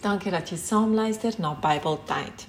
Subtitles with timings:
[0.00, 2.46] Dankie dat jy saam luister na Bybeltyd.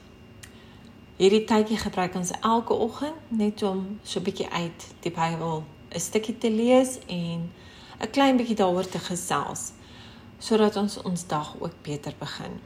[1.17, 5.99] Hierdie tydjie gebruik ons elke oggend net om so 'n bietjie uit die Bybel 'n
[5.99, 7.51] stukkie te lees en
[7.99, 9.71] 'n klein bietjie daaroor te gesels
[10.39, 12.59] sodat ons ons dag ook beter begin.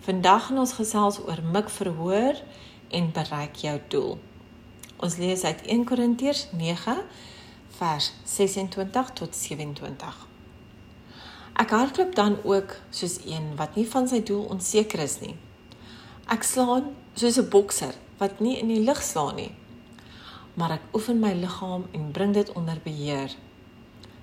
[0.00, 2.34] Vandag gaan ons gesels oor mik verhoor
[2.88, 4.18] en bereik jou doel.
[4.96, 7.02] Ons lees uit 1 Korintiërs 9
[7.68, 10.33] vers 26 tot 27.
[11.54, 15.36] Ek hardloop dan ook soos een wat nie van sy doel onseker is nie.
[16.26, 19.54] Ek slaan soos 'n bokser wat nie in die lug slaan nie.
[20.54, 23.36] Maar ek oefen my liggaam en bring dit onder beheer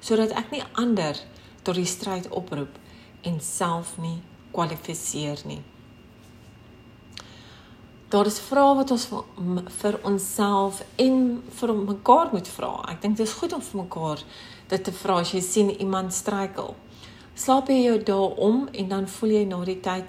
[0.01, 1.15] sodat ek nie ander
[1.63, 2.77] tot die stryd oproep
[3.21, 5.61] en self nie kwalifiseer nie.
[8.09, 9.07] Daar is vrae wat ons
[9.81, 12.71] vir onsself en vir mekaar moet vra.
[12.91, 14.23] Ek dink dit is goed om vir mekaar
[14.67, 16.75] dit te vra as jy sien iemand struikel
[17.35, 20.05] slaap jy jou dae om en dan voel jy na die tyd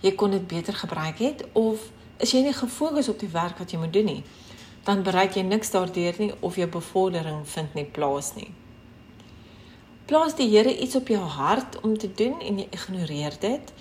[0.00, 3.72] jy kon dit beter gebruik het of is jy nie gefokus op die werk wat
[3.72, 4.22] jy moet doen nie
[4.86, 8.52] dan bereik jy niks daardeur nie of jou bevordering vind nie plaas nie.
[10.06, 13.72] Plaas die Here iets op jou hart om te doen en jy ignoreer dit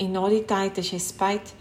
[0.00, 1.52] en na die tyd as jy spyt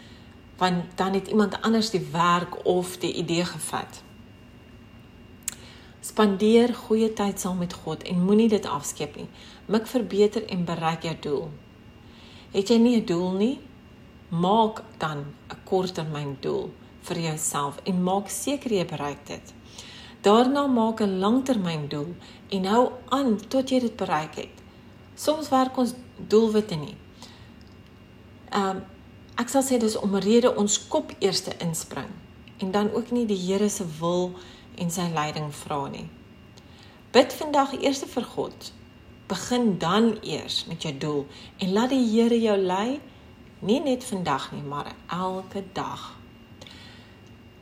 [0.62, 4.00] want dan het iemand anders die werk of die idee gevat
[6.14, 9.26] Spandeer goeie tyd saam met God en moenie dit afskeep nie.
[9.66, 11.48] Mik verbeter en bereik jou doel.
[12.54, 13.60] Het jy nie 'n doel nie?
[14.30, 15.18] Maak dan
[15.50, 16.70] 'n korttermyn doel
[17.02, 19.54] vir jouself en maak seker jy bereik dit.
[20.22, 22.14] Daarna maak 'n langtermyn doel
[22.50, 24.56] en hou aan tot jy dit bereik het.
[25.16, 25.94] Soms werk ons
[26.28, 26.96] doelwitte nie.
[28.52, 28.84] Ehm um,
[29.36, 32.12] ek sal sê dis om rede ons kop eers te inspring
[32.58, 34.32] en dan ook nie die Here se wil
[34.76, 36.10] en sy leiding vra nie.
[37.14, 38.72] Bid vandag eers vir God.
[39.28, 43.00] Begin dan eers met jou doel en laat die Here jou lei,
[43.60, 46.18] nie net vandag nie, maar elke dag.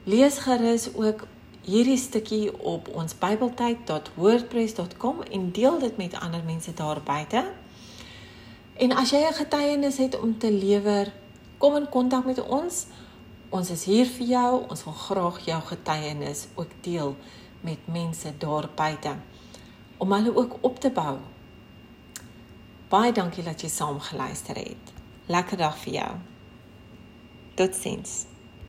[0.04, 1.28] Lees gerus ook
[1.62, 7.46] hierdie stukkie op ons bybeltyd.wordpress.com en deel dit met ander mense daar buite.
[8.82, 11.14] En as jy 'n getuienis het om te lewer,
[11.58, 12.86] kom in kontak met ons.
[13.52, 14.52] Ons is hier vir jou.
[14.72, 17.16] Ons wil graag jou getuienis ook deel
[17.62, 19.16] met mense daar buite
[20.02, 21.18] om hulle ook op te bou.
[22.90, 24.96] Baie dankie dat jy saam geluister het.
[25.28, 26.12] Lekker dag vir jou.
[27.60, 28.31] Totsiens.